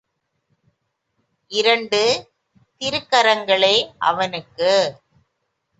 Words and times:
இரண்டு 1.51 2.01
திருக்கரங்களே 2.81 3.75
அவனுக்கு. 3.99 4.71